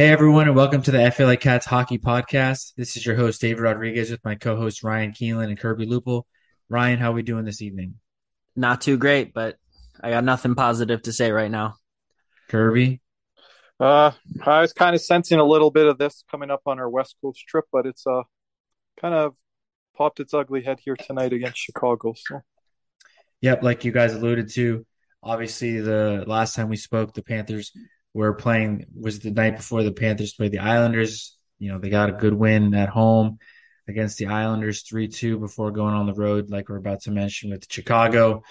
[0.00, 2.72] Hey everyone, and welcome to the FLA Cats Hockey Podcast.
[2.74, 6.22] This is your host David Rodriguez with my co-host Ryan Keelan and Kirby Lupel.
[6.70, 7.96] Ryan, how are we doing this evening?
[8.56, 9.56] Not too great, but
[10.02, 11.74] I got nothing positive to say right now.
[12.48, 13.02] Kirby,
[13.78, 16.88] Uh, I was kind of sensing a little bit of this coming up on our
[16.88, 18.22] West Coast trip, but it's uh
[18.98, 19.34] kind of
[19.94, 22.14] popped its ugly head here tonight against Chicago.
[22.16, 22.40] So
[23.42, 24.86] yep, like you guys alluded to,
[25.22, 27.70] obviously the last time we spoke, the Panthers
[28.14, 31.36] were playing was the night before the Panthers played the Islanders.
[31.58, 33.38] You know, they got a good win at home
[33.88, 37.70] against the Islanders 3-2 before going on the road, like we're about to mention with
[37.70, 38.42] Chicago.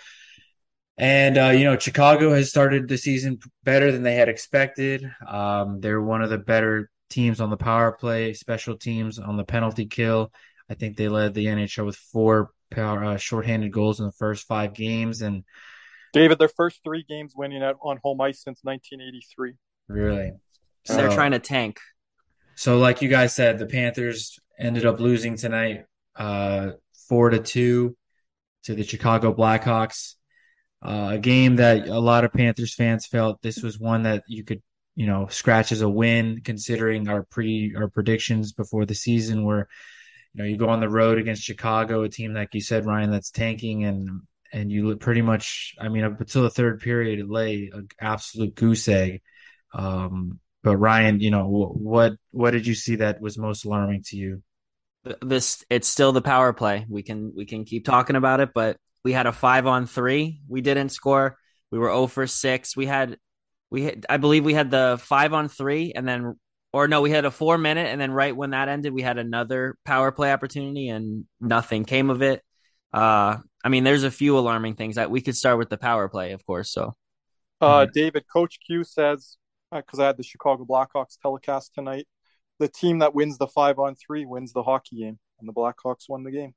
[0.98, 5.10] And uh, you know, Chicago has started the season better than they had expected.
[5.26, 9.46] Um, they're one of the better teams on the power play, special teams on the
[9.46, 10.32] penalty kill.
[10.70, 14.46] I think they led the NHL with four power uh, shorthanded goals in the first
[14.46, 15.46] five games, and
[16.14, 19.54] David, their first three games winning at on home ice since 1983.
[19.88, 20.34] really,
[20.86, 21.80] So they're trying to tank.
[22.56, 26.72] So, like you guys said, the Panthers ended up losing tonight, uh,
[27.08, 27.96] four to two,
[28.64, 30.16] to the Chicago Blackhawks.
[30.82, 34.44] Uh, a game that a lot of Panthers fans felt this was one that you
[34.44, 34.62] could,
[34.96, 39.68] you know, scratch as a win, considering our pre our predictions before the season were,
[40.34, 43.12] you know, you go on the road against Chicago, a team like you said, Ryan,
[43.12, 47.30] that's tanking, and and you pretty much, I mean, up until the third period, it
[47.30, 49.22] lay an absolute goose egg.
[49.74, 54.18] Um, but Ryan, you know, what what did you see that was most alarming to
[54.18, 54.44] you?
[55.22, 56.86] This it's still the power play.
[56.90, 60.42] We can we can keep talking about it, but we had a five on three.
[60.48, 61.38] We didn't score.
[61.72, 62.76] We were 0 for six.
[62.76, 63.18] We had
[63.70, 66.36] we had, I believe we had the five on three, and then
[66.74, 69.18] or no, we had a four minute, and then right when that ended, we had
[69.18, 72.44] another power play opportunity, and nothing came of it.
[72.94, 76.08] Uh, I mean, there's a few alarming things that we could start with the power
[76.08, 76.72] play, of course.
[76.72, 76.96] So,
[77.62, 79.38] Uh, David, Coach Q says
[79.72, 82.08] because I had the Chicago Blackhawks telecast tonight,
[82.58, 86.08] the team that wins the five on three wins the hockey game, and the Blackhawks
[86.08, 86.54] won the game.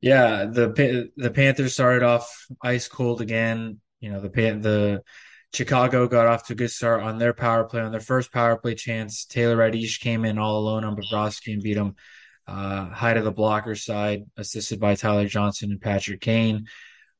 [0.00, 3.80] Yeah, the the Panthers started off ice cold again.
[4.00, 5.02] You know, the Pan- the
[5.54, 7.80] Chicago got off to a good start on their power play.
[7.80, 11.62] On their first power play chance, Taylor Raddysh came in all alone on Bobrovsky and
[11.62, 11.94] beat him
[12.46, 16.66] uh, high to the blocker side, assisted by Tyler Johnson and Patrick Kane.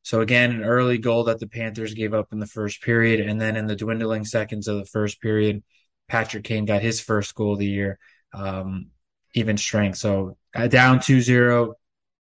[0.03, 3.41] So again, an early goal that the Panthers gave up in the first period, and
[3.41, 5.65] then in the dwindling seconds of the first period,
[6.09, 7.99] Patrick Kane got his first goal of the year,
[8.33, 8.91] um,
[9.35, 9.99] even strength.
[9.99, 11.75] So uh, down 2-0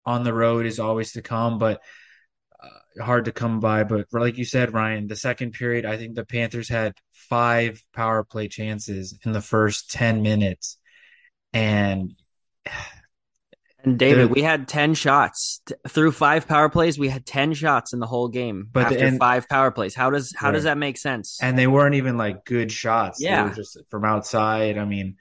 [0.06, 1.82] on the road is always to come, but
[2.62, 3.84] uh, hard to come by.
[3.84, 8.24] But like you said, Ryan, the second period, I think the Panthers had five power
[8.24, 10.80] play chances in the first 10 minutes.
[11.54, 12.16] And
[13.84, 16.98] and David, we had ten shots through five power plays.
[16.98, 19.94] We had ten shots in the whole game But the- after and- five power plays.
[19.94, 21.38] How does how does that make sense?
[21.42, 23.20] and they weren't even like good shots.
[23.20, 23.44] They Yeah.
[23.50, 24.78] were just from outside.
[24.80, 25.18] I mean,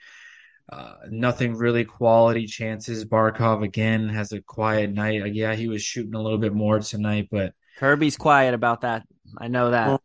[0.72, 3.04] uh, nothing really quality chances.
[3.04, 5.20] Barkov again has a quiet night.
[5.22, 9.02] Uh, yeah, he was shooting a little bit more tonight, but Kirby's quiet about that.
[9.36, 10.00] I know that.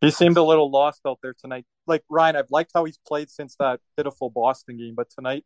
[0.00, 1.66] He seemed a little lost out there tonight.
[1.86, 5.44] Like Ryan, I've liked how he's played since that pitiful Boston game, but tonight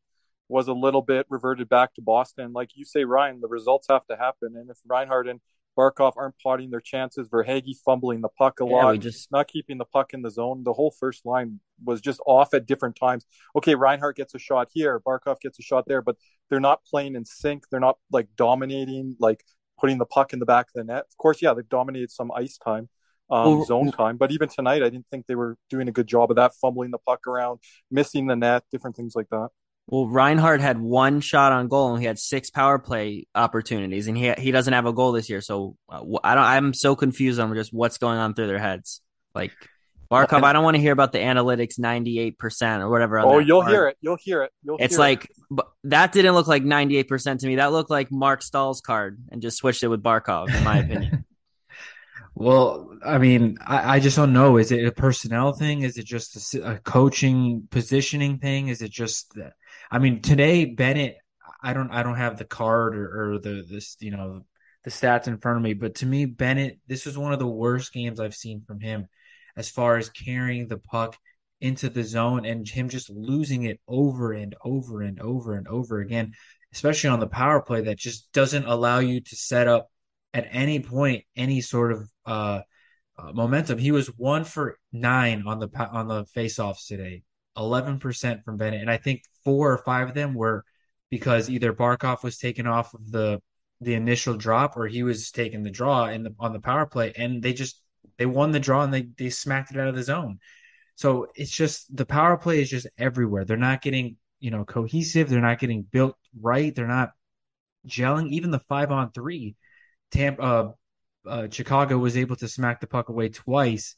[0.49, 2.53] was a little bit reverted back to Boston.
[2.53, 4.57] Like you say, Ryan, the results have to happen.
[4.57, 5.41] And if Reinhart and
[5.77, 9.79] Barkov aren't potting their chances, Verhaeghe fumbling the puck a Yeah, lot, just not keeping
[9.79, 13.27] the puck in the zone, the whole first line was just off at different times.
[13.55, 16.17] Okay, Reinhart gets a shot here, Barkov gets a shot there, but
[16.49, 17.65] they're not playing in sync.
[17.71, 19.45] They're not like dominating, like
[19.78, 21.05] putting the puck in the back of the net.
[21.11, 22.89] Of course, yeah, they've dominated some ice time
[23.31, 24.17] um, Well, zone time.
[24.17, 26.91] But even tonight, I didn't think they were doing a good job of that, fumbling
[26.91, 29.49] the puck around, missing the net, different things like that.
[29.88, 34.19] Well, Reinhart had one shot on goal and he had six power play opportunities, and
[34.19, 35.41] he he doesn't have a goal this year.
[35.41, 36.44] So uh, I don't.
[36.44, 39.00] I'm so confused on just what's going on through their heads.
[39.32, 39.52] Like
[40.10, 43.20] Barkov, I don't want to hear about the analytics 98 percent or whatever.
[43.20, 43.72] Oh, you'll part.
[43.72, 43.97] hear it.
[44.00, 44.52] You'll hear it.
[44.62, 47.56] You'll It's hear like but that didn't look like 98% to me.
[47.56, 51.24] That looked like Marc Staal's card and just switched it with Barkov, in my opinion.
[52.34, 54.56] well, I mean, I, I just don't know.
[54.56, 55.82] Is it a personnel thing?
[55.82, 58.68] Is it just a coaching positioning thing?
[58.68, 59.54] Is it just that?
[59.91, 61.16] I mean, today Bennett,
[61.62, 64.42] I don't, I don't have the card or, or the this, you know,
[64.84, 67.47] the stats in front of me, but to me, Bennett, this was one of the
[67.47, 69.09] worst games I've seen from him
[69.56, 71.16] as far as carrying the puck
[71.60, 76.00] into the zone and him just losing it over and over and over and over
[76.00, 76.34] again,
[76.72, 79.89] especially on the power play that just doesn't allow you to set up
[80.34, 82.60] at any point any sort of uh,
[83.18, 83.78] uh, momentum.
[83.78, 87.22] He was one for nine on the on the faceoffs today,
[87.56, 90.64] eleven percent from Bennett, and I think four or five of them were
[91.10, 93.41] because either Barkov was taken off of the
[93.80, 97.12] the initial drop or he was taking the draw in the on the power play,
[97.16, 97.80] and they just
[98.18, 100.38] they won the draw and they they smacked it out of the zone.
[100.94, 103.44] So it's just the power play is just everywhere.
[103.44, 105.28] They're not getting, you know, cohesive.
[105.28, 106.74] They're not getting built right.
[106.74, 107.10] They're not
[107.86, 108.30] gelling.
[108.30, 109.56] Even the five on three,
[110.10, 110.72] Tampa, uh,
[111.28, 113.94] uh, Chicago was able to smack the puck away twice.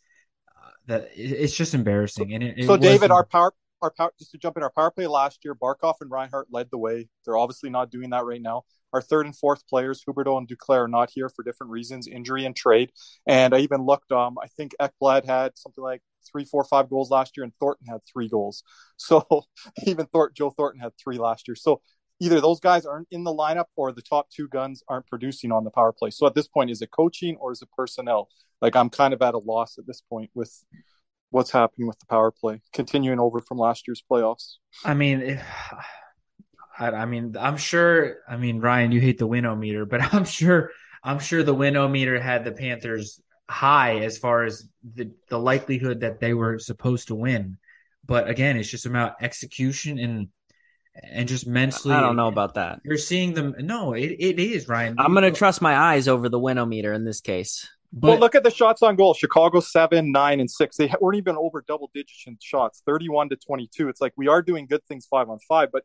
[0.89, 2.35] That it's just embarrassing.
[2.35, 3.53] And it, it so, David, our power,
[3.83, 6.69] our power, just to jump in, our power play last year, Barkov and Reinhart led
[6.71, 7.09] the way.
[7.25, 8.63] They're obviously not doing that right now.
[8.93, 12.47] Our third and fourth players, Huberdeau and Duclair, are not here for different reasons, injury
[12.47, 12.91] and trade.
[13.27, 14.11] And I even looked.
[14.13, 16.01] Um, I think Ekblad had something like
[16.31, 18.63] three, four, five goals last year, and Thornton had three goals.
[19.01, 19.45] So
[19.87, 21.55] even Thornton, Joe Thornton had three last year.
[21.55, 21.83] So
[22.19, 25.63] either those guys aren't in the lineup or the top two guns aren't producing on
[25.63, 26.11] the power play.
[26.11, 28.29] So at this point, is it coaching or is it personnel?
[28.61, 30.53] Like I'm kind of at a loss at this point with
[31.31, 34.55] what's happening with the power play, continuing over from last year's playoffs.
[34.85, 35.43] I mean, if,
[36.79, 38.17] I, I, mean, I'm sure.
[38.29, 40.71] I mean, Ryan, you hate the winometer, but I'm sure.
[41.03, 46.21] I'm sure the winometer had the Panthers high as far as the the likelihood that
[46.21, 47.59] they were supposed to win.
[48.05, 50.29] But again, it's just about execution and
[51.03, 51.95] and just mentally.
[51.95, 52.81] I don't know about that.
[52.85, 53.55] You're seeing them.
[53.59, 54.97] No, it, it is Ryan.
[54.99, 57.69] I'm going to trust my eyes over the winometer in this case.
[57.93, 59.15] But, well, look at the shots on goal.
[59.15, 60.77] Chicago seven, nine, and six.
[60.77, 63.89] They weren't even over double digits in shots, thirty-one to twenty-two.
[63.89, 65.85] It's like we are doing good things five on five, but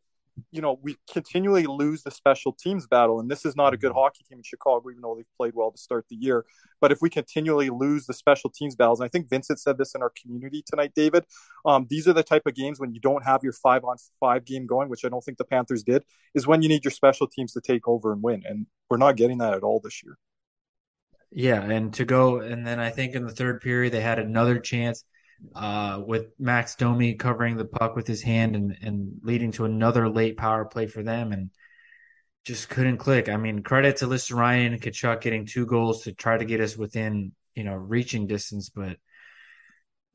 [0.51, 3.91] you know, we continually lose the special teams battle, and this is not a good
[3.91, 6.43] hockey team in Chicago, even though they've played well to start the year.
[6.81, 9.93] But if we continually lose the special teams battles, and I think Vincent said this
[9.93, 11.25] in our community tonight, David,
[11.65, 14.43] um, these are the type of games when you don't have your five on five
[14.43, 16.03] game going, which I don't think the Panthers did,
[16.33, 19.15] is when you need your special teams to take over and win, and we're not
[19.15, 20.17] getting that at all this year.
[21.35, 24.59] Yeah, and to go, and then I think in the third period they had another
[24.59, 25.03] chance
[25.55, 30.07] uh, with Max Domi covering the puck with his hand and, and leading to another
[30.09, 31.49] late power play for them and
[32.45, 33.29] just couldn't click.
[33.29, 36.77] I mean, credit to Luostarinen and Tkachuk getting two goals to try to get us
[36.77, 38.97] within, you know, reaching distance, but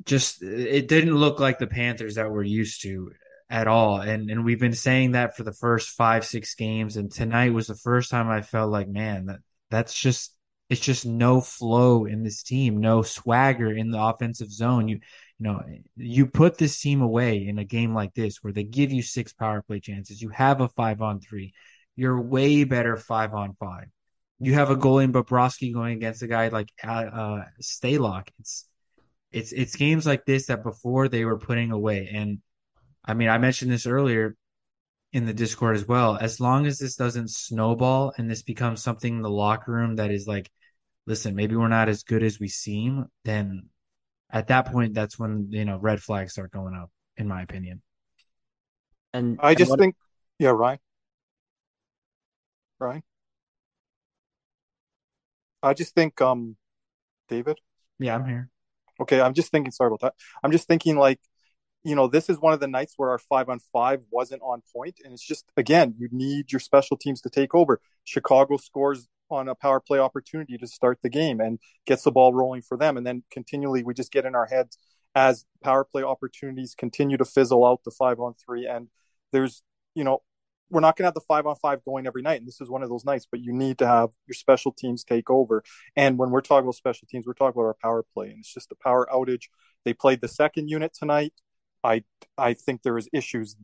[0.04, 3.10] just it didn't look like the Panthers that we're used to
[3.50, 4.00] at all.
[4.00, 6.96] And and we've been saying that for the first five, six games.
[6.96, 10.32] And tonight was the first time I felt like, man, that that's just
[10.70, 14.88] it's just no flow in this team, no swagger in the offensive zone.
[14.88, 15.00] You
[15.38, 15.62] you know,
[15.96, 19.32] you put this team away in a game like this where they give you six
[19.32, 20.20] power play chances.
[20.20, 21.54] You have a five on three.
[21.96, 23.86] You're way better five on five.
[24.40, 28.28] You have a goalie in Bobrovsky going against a guy like uh, uh Stalock.
[28.40, 28.68] It's
[29.32, 32.10] it's it's games like this that before they were putting away.
[32.12, 32.38] And
[33.04, 34.36] I mean, I mentioned this earlier
[35.12, 36.18] in the Discord as well.
[36.20, 40.10] As long as this doesn't snowball and this becomes something in the locker room that
[40.10, 40.50] is like
[41.08, 43.70] listen, maybe we're not as good as we seem, then
[44.30, 47.80] at that point, that's when you know red flags start going up, in my opinion.
[49.14, 49.80] And I just and what...
[49.80, 49.96] think,
[50.38, 50.78] yeah, Ryan,
[52.78, 53.02] Ryan,
[55.62, 56.56] I just think, um,
[57.28, 57.58] David.
[57.98, 58.50] Yeah, I'm here.
[59.00, 59.72] Okay, I'm just thinking.
[59.72, 60.14] Sorry about that.
[60.44, 61.20] I'm just thinking, like,
[61.84, 64.62] you know, this is one of the nights where our five on five wasn't on
[64.76, 67.80] point, and it's just again, you need your special teams to take over.
[68.04, 72.32] Chicago scores on a power play opportunity to start the game and gets the ball
[72.34, 72.96] rolling for them.
[72.96, 74.78] And then continually we just get in our heads
[75.14, 78.66] as power play opportunities continue to fizzle out the five on three.
[78.66, 78.88] And
[79.32, 79.62] there's,
[79.94, 80.22] you know,
[80.70, 82.40] we're not going to have the five on five going every night.
[82.40, 85.02] And this is one of those nights, but you need to have your special teams
[85.02, 85.62] take over.
[85.96, 88.28] And when we're talking about special teams, we're talking about our power play.
[88.28, 89.44] And it's just a power outage.
[89.84, 91.32] They played the second unit tonight.
[91.82, 92.04] I,
[92.36, 93.56] I think there is issues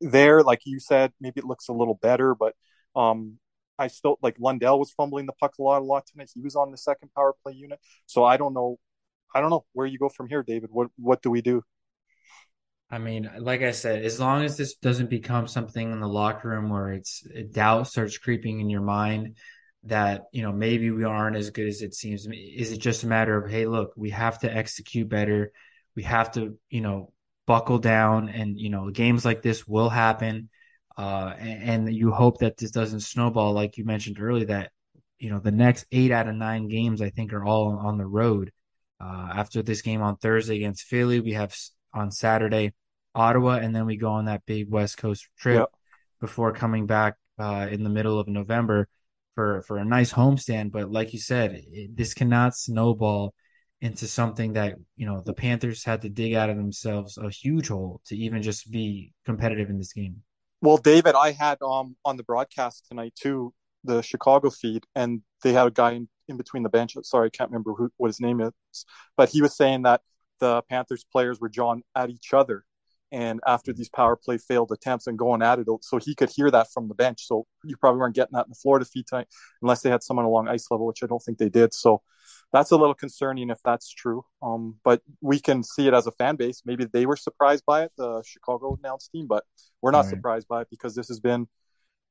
[0.00, 0.42] there.
[0.42, 2.54] Like you said, maybe it looks a little better, but
[2.96, 3.38] um,
[3.78, 6.30] I still like Lundell was fumbling the puck a lot, a lot tonight.
[6.34, 8.78] He was on the second power play unit, so I don't know.
[9.34, 10.70] I don't know where you go from here, David.
[10.72, 11.62] What what do we do?
[12.90, 16.48] I mean, like I said, as long as this doesn't become something in the locker
[16.48, 19.36] room where it's doubt starts creeping in your mind
[19.84, 22.26] that you know maybe we aren't as good as it seems.
[22.26, 25.52] Is it just a matter of hey, look, we have to execute better.
[25.94, 27.12] We have to you know
[27.46, 30.48] buckle down, and you know games like this will happen
[30.98, 34.72] uh, and, and you hope that this doesn't snowball, like you mentioned earlier, that
[35.20, 38.06] you know the next eight out of nine games I think are all on the
[38.06, 38.52] road.
[39.00, 41.56] Uh, after this game on Thursday against Philly, we have
[41.94, 42.74] on Saturday
[43.14, 45.68] Ottawa, and then we go on that big West Coast trip yep.
[46.20, 48.88] before coming back uh, in the middle of November
[49.36, 50.72] for for a nice homestand.
[50.72, 53.34] But like you said, it, this cannot snowball
[53.80, 57.68] into something that you know the Panthers had to dig out of themselves a huge
[57.68, 60.22] hole to even just be competitive in this game.
[60.60, 65.52] Well, David, I had um on the broadcast tonight too the Chicago feed, and they
[65.52, 67.08] had a guy in, in between the benches.
[67.08, 68.52] Sorry, I can't remember who what his name is,
[69.16, 70.02] but he was saying that
[70.40, 72.64] the Panthers players were drawn at each other,
[73.10, 76.50] and after these power play failed attempts and going at it, so he could hear
[76.50, 77.26] that from the bench.
[77.26, 79.24] So you probably weren't getting that in the Florida feed time
[79.62, 81.72] unless they had someone along ice level, which I don't think they did.
[81.72, 82.02] So
[82.52, 84.24] that's a little concerning if that's true.
[84.42, 86.62] Um, but we can see it as a fan base.
[86.64, 89.44] Maybe they were surprised by it, the Chicago announced team, but
[89.80, 90.10] we're not right.
[90.10, 91.48] surprised by it because this has been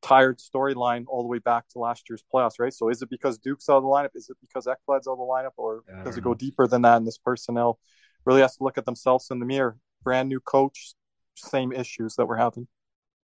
[0.01, 2.73] tired storyline all the way back to last year's playoffs, right?
[2.73, 4.15] So is it because Duke's out of the lineup?
[4.15, 6.97] Is it because Ekblad's out of the lineup, or does it go deeper than that?
[6.97, 7.79] And this personnel
[8.25, 9.77] really has to look at themselves in the mirror.
[10.07, 10.93] Brand new coach,
[11.35, 12.65] same issues that we're having.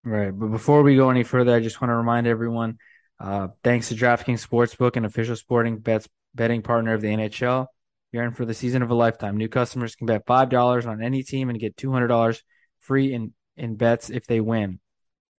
[0.04, 2.76] Right, but before we go any further, I just want to remind everyone.
[3.18, 7.68] Uh, thanks to DraftKings Sportsbook, an official sporting bets betting partner of the NHL.
[8.12, 9.38] You're in for the season of a lifetime.
[9.38, 12.42] New customers can bet five dollars on any team and get two hundred dollars
[12.80, 14.78] free in in bets if they win.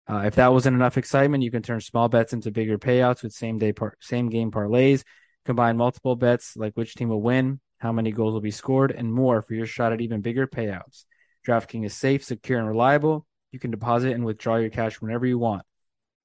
[0.09, 3.33] Uh, if that wasn't enough excitement, you can turn small bets into bigger payouts with
[3.33, 5.03] same day par- same game parlays.
[5.45, 9.13] Combine multiple bets like which team will win, how many goals will be scored, and
[9.13, 11.05] more for your shot at even bigger payouts.
[11.45, 13.25] DraftKings is safe, secure, and reliable.
[13.51, 15.63] You can deposit and withdraw your cash whenever you want.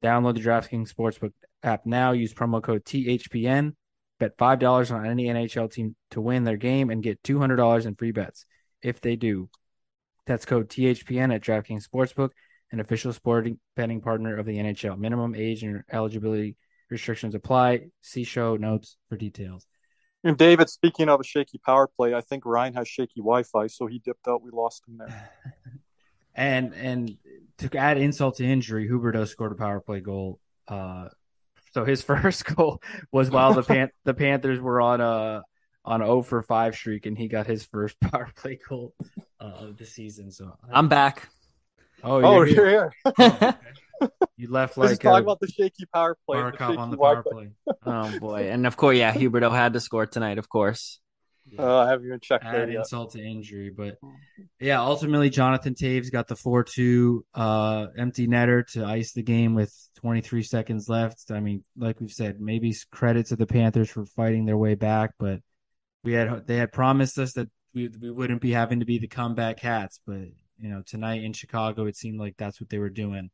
[0.03, 2.13] Download the DraftKings Sportsbook app now.
[2.13, 3.75] Use promo code THPN.
[4.19, 8.13] Bet $5 on any NHL team to win their game and get $200 in free
[8.13, 8.45] bets
[8.83, 9.49] if they do.
[10.27, 12.31] That's code THPN at DraftKings Sportsbook,
[12.71, 14.99] an official sporting betting partner of the NHL.
[14.99, 16.57] Minimum age and eligibility
[16.91, 17.87] restrictions apply.
[18.03, 19.67] See show notes for details.
[20.23, 23.87] And David, speaking of a shaky power play, I think Ryan has shaky Wi-Fi, so
[23.87, 24.43] he dipped out.
[24.43, 25.31] We lost him there.
[26.35, 27.17] and and
[27.59, 30.39] to add insult to injury, Huberdeau scored a power play goal.
[30.69, 31.09] Uh,
[31.73, 35.43] so his first goal was while the Pan- the Panthers were on a
[35.85, 38.95] on 0 for 5 streak, and he got his first power play goal
[39.41, 40.31] uh, of the season.
[40.31, 41.29] So I'm back.
[42.03, 42.57] Oh, you're oh, here.
[42.57, 42.93] You're here.
[43.19, 43.55] oh,
[44.37, 46.39] you left like Just talk about the shaky power play.
[46.39, 47.51] Barkov on the power play.
[47.87, 51.01] oh boy, and of course, yeah, Huberdeau had to score tonight, of course.
[51.47, 51.63] Yeah.
[51.63, 53.99] Uh, I haven't even checked Add that insult to injury, but
[54.61, 59.75] yeah, ultimately Jonathan Toews got the four-two uh, empty netter to ice the game with
[59.97, 61.31] 23 seconds left.
[61.31, 65.15] I mean, like we've said, maybe credit to the Panthers for fighting their way back,
[65.19, 65.41] but
[66.05, 69.09] we had they had promised us that we we wouldn't be having to be the
[69.09, 70.21] comeback hats, but
[70.59, 73.31] you know tonight in Chicago, it seemed like that's what they were doing.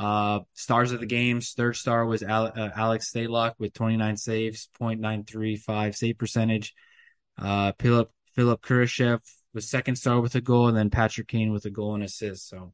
[0.00, 5.94] Uh, stars of the games, third star was uh, Alex Stalock with 29 saves, 0.935
[5.94, 6.74] save percentage.
[7.36, 9.20] Uh, Philipp Philipp Kurashev
[9.52, 12.48] was second star with a goal, and then Patrick Kane with a goal and assist.
[12.48, 12.72] So,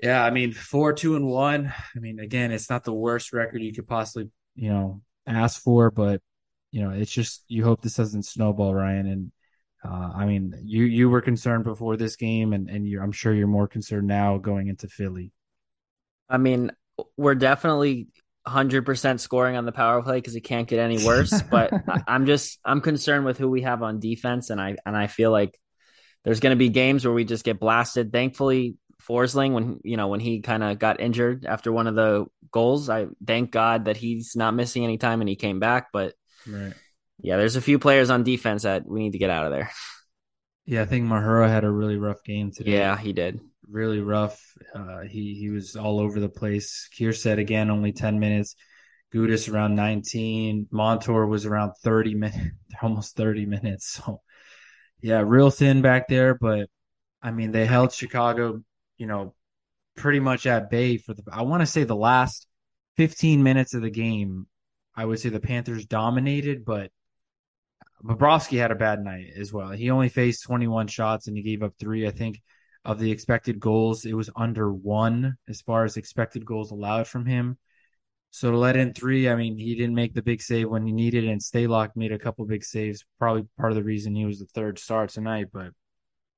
[0.00, 1.74] yeah, I mean, four, two, and one.
[1.96, 5.90] I mean, again, it's not the worst record you could possibly, you know, ask for,
[5.90, 6.22] but
[6.70, 9.06] you know, it's just you hope this doesn't snowball, Ryan.
[9.08, 9.32] And
[9.84, 13.48] uh, I mean, you you were concerned before this game, and and I'm sure you're
[13.48, 15.32] more concerned now going into Philly.
[16.28, 16.70] I mean,
[17.16, 18.08] we're definitely
[18.46, 21.42] 100% scoring on the power play because it can't get any worse.
[21.50, 21.72] but
[22.06, 25.30] I'm just I'm concerned with who we have on defense, and I and I feel
[25.30, 25.58] like
[26.24, 28.12] there's going to be games where we just get blasted.
[28.12, 28.76] Thankfully,
[29.08, 32.88] Forsling when you know when he kind of got injured after one of the goals,
[32.90, 35.88] I thank God that he's not missing any time and he came back.
[35.92, 36.14] But
[36.46, 36.74] right.
[37.20, 39.70] yeah, there's a few players on defense that we need to get out of there.
[40.66, 42.72] Yeah, I think Mahura had a really rough game today.
[42.72, 44.40] Yeah, he did really rough.
[44.74, 46.88] Uh, he he was all over the place.
[46.98, 48.56] Kiersted again, only ten minutes.
[49.12, 50.68] Gudas around 19.
[50.70, 52.50] Montour was around 30 minutes,
[52.82, 54.00] almost 30 minutes.
[54.04, 54.20] So,
[55.00, 56.34] yeah, real thin back there.
[56.34, 56.68] But
[57.22, 58.62] I mean, they held Chicago,
[58.96, 59.34] you know,
[59.96, 61.22] pretty much at bay for the.
[61.32, 62.46] I want to say the last
[62.96, 64.46] 15 minutes of the game.
[64.96, 66.90] I would say the Panthers dominated, but
[68.02, 69.70] Bobrovsky had a bad night as well.
[69.70, 72.06] He only faced 21 shots and he gave up three.
[72.06, 72.42] I think
[72.84, 77.26] of the expected goals, it was under one as far as expected goals allowed from
[77.26, 77.58] him.
[78.30, 80.92] So to let in three, I mean, he didn't make the big save when he
[80.92, 81.30] needed, it.
[81.30, 83.04] and Stalock made a couple big saves.
[83.18, 85.46] Probably part of the reason he was the third star tonight.
[85.52, 85.72] But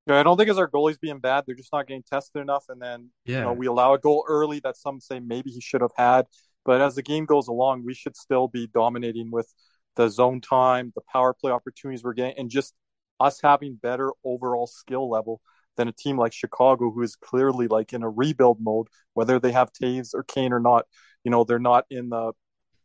[0.06, 2.64] yeah, I don't think it's our goalies being bad; they're just not getting tested enough.
[2.68, 3.38] And then yeah.
[3.38, 6.26] you know, we allow a goal early that some say maybe he should have had.
[6.64, 9.52] But as the game goes along, we should still be dominating with
[9.96, 12.74] the zone time, the power play opportunities we're getting, and just
[13.18, 15.40] us having better overall skill level
[15.80, 19.52] than a team like Chicago, who is clearly like in a rebuild mode, whether they
[19.52, 20.84] have Toews or Kane or not.
[21.24, 22.32] You know, they're not in the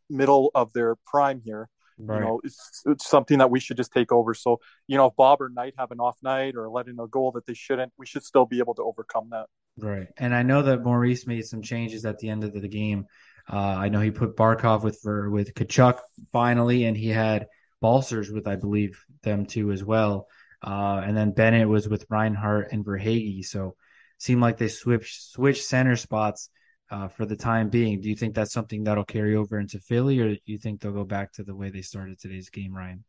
[0.08, 1.68] middle of their prime here.
[1.98, 2.18] Right.
[2.18, 4.34] You know, it's, it's, something that we should just take over.
[4.34, 7.32] So, you know, if Bob or Knight have an off night or letting a goal
[7.32, 9.46] that they shouldn't, we should still be able to overcome that.
[9.78, 10.08] Right.
[10.16, 13.06] And I know that Maurice made some changes at the end of the game.
[13.50, 15.98] Uh, I know he put Barkov with for, with Tkachuk
[16.32, 17.46] finally, and he had
[17.80, 20.28] Balcers with, I believe, them too as well.
[20.66, 23.44] Uh, and then Bennett was with Reinhart and Verhaeghe.
[23.44, 23.76] So
[24.18, 26.50] seemed like they switched switched center spots
[26.90, 28.00] uh, for the time being.
[28.00, 30.92] Do you think that's something that'll carry over into Philly, or do you think they'll
[30.92, 33.04] go back to the way they started today's game, Ryan?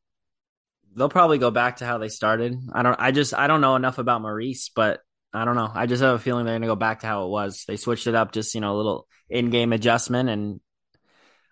[0.95, 2.55] They'll probably go back to how they started.
[2.71, 2.99] I don't.
[2.99, 5.01] I just I don't know enough about Maurice, but
[5.33, 5.69] I don't know.
[5.73, 7.65] I just have a feeling they're to go back to how it was.
[7.67, 10.59] They switched it up, just you know, a little in-game adjustment, and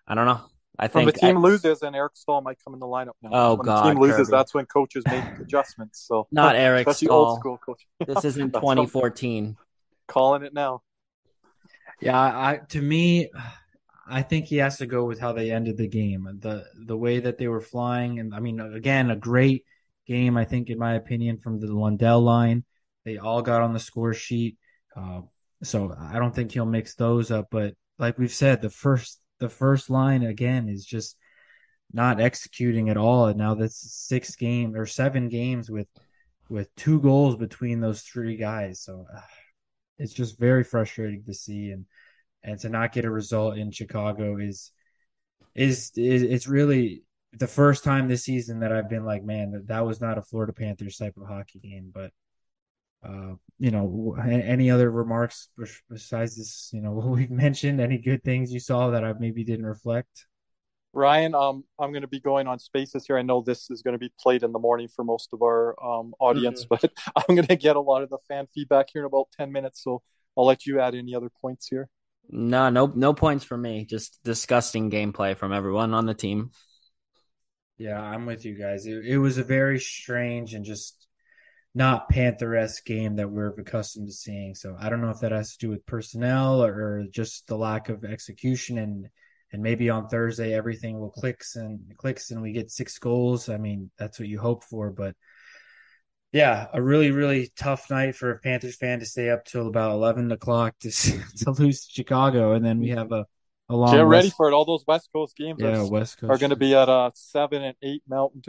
[0.06, 0.40] I don't know.
[0.78, 3.12] I think when the team I, loses, and Eric Staal might come in the lineup
[3.22, 3.30] now.
[3.32, 4.30] Oh, when God, the team loses, Kirby.
[4.30, 6.04] that's when coaches make adjustments.
[6.06, 7.24] So not Eric especially Staal.
[7.24, 7.86] old school coach.
[8.06, 9.56] This isn't That's what I'm 2014.
[10.06, 10.82] calling it now.
[12.00, 13.30] Yeah, I to me,
[14.06, 16.28] I think he has to go with how they ended the game.
[16.40, 19.64] The the way that they were flying, and I mean, again, a great
[20.06, 20.36] game.
[20.36, 22.64] I think, in my opinion, from the Lundell line,
[23.04, 24.58] they all got on the score sheet.
[24.94, 25.22] Uh,
[25.62, 27.46] so I don't think he'll mix those up.
[27.50, 31.16] But like we've said, the first the first line again is just
[31.92, 33.26] not executing at all.
[33.26, 35.88] And now that's six games or seven games with
[36.48, 38.80] with two goals between those three guys.
[38.80, 39.20] So uh,
[39.98, 41.86] it's just very frustrating to see and
[42.42, 44.70] and to not get a result in Chicago is
[45.54, 47.02] is, is it's really
[47.32, 50.22] the first time this season that I've been like, man, that, that was not a
[50.22, 51.90] Florida Panthers type of hockey game.
[51.92, 52.12] But
[53.06, 55.48] uh, you know, any other remarks
[55.90, 56.70] besides this?
[56.72, 57.80] You know, what we've mentioned.
[57.80, 60.26] Any good things you saw that I maybe didn't reflect?
[60.92, 63.18] Ryan, um, I'm going to be going on Spaces here.
[63.18, 65.76] I know this is going to be played in the morning for most of our
[65.84, 66.68] um, audience, Mhm.
[66.80, 69.52] but I'm going to get a lot of the fan feedback here in about 10
[69.52, 69.82] minutes.
[69.82, 70.02] So
[70.36, 71.90] I'll let you add any other points here.
[72.30, 73.84] No, no, no points for me.
[73.84, 76.50] Just disgusting gameplay from everyone on the team.
[77.78, 78.86] Yeah, I'm with you guys.
[78.86, 80.95] It, it was a very strange and just
[81.76, 84.54] not Panther-esque game that we're accustomed to seeing.
[84.54, 87.90] So I don't know if that has to do with personnel or, just the lack
[87.90, 89.08] of execution and
[89.52, 93.50] and maybe on Thursday everything will clicks and clicks and we get six goals.
[93.50, 95.14] I mean, that's what you hope for, but
[96.32, 99.92] yeah, a really really tough night for a Panthers fan to stay up till about
[99.92, 100.90] eleven o'clock to
[101.44, 103.26] to lose to Chicago, and then we have a
[103.68, 104.54] a long Get ready West, for it.
[104.54, 107.10] All those West Coast games yeah are, West Coast are going to be at uh,
[107.14, 108.40] 7 and 8 Mountain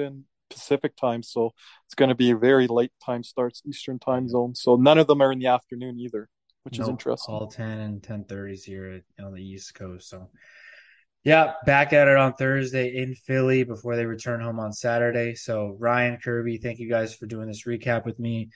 [0.50, 1.24] Pacific time.
[1.24, 1.54] So
[1.86, 4.56] it's going to be a very late time starts, Eastern time zone.
[4.56, 6.30] So none of them are in the afternoon either,
[6.64, 7.34] which is interesting.
[7.34, 10.10] All 10 and ten 1030s here on the East Coast.
[10.10, 10.30] So,
[11.24, 15.36] yeah, back at it on Thursday in Philly before they return home on Saturday.
[15.36, 18.50] So, Ryan Kirby, thank you guys for doing this recap with me.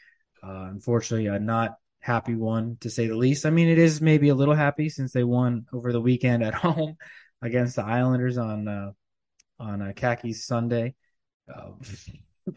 [0.43, 1.71] Uh, unfortunately, a not
[2.01, 3.45] happy one to say the least.
[3.45, 6.53] I mean, it is maybe a little happy since they won over the weekend at
[6.55, 6.97] home
[7.41, 8.91] against the Islanders on uh,
[9.59, 10.95] on uh, Khakis Sunday.
[11.53, 11.71] Uh,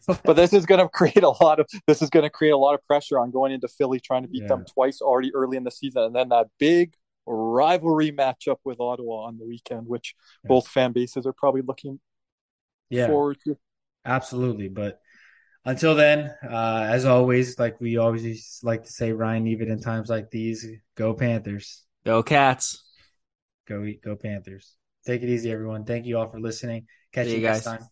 [0.24, 2.56] But this is going to create a lot of this is going to create a
[2.56, 4.48] lot of pressure on going into Philly trying to beat Yeah.
[4.48, 6.94] them twice already early in the season, and then that big
[7.26, 10.48] rivalry matchup with Ottawa on the weekend, which Yeah.
[10.48, 12.00] both fan bases are probably looking
[12.90, 13.56] yeah, forward to.
[14.04, 14.68] Absolutely.
[14.68, 15.00] But
[15.64, 20.10] until then, uh, as always, like we always like to say, Ryan, even in times
[20.10, 21.84] like these, go Panthers.
[22.04, 22.82] Go Cats.
[23.66, 24.74] Go eat, go Panthers.
[25.06, 25.84] Take it easy, everyone.
[25.84, 26.86] Thank you all for listening.
[27.12, 27.64] Catch See you you next guys.
[27.64, 27.88] time.